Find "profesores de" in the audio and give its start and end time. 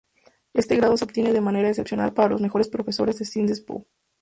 2.69-3.25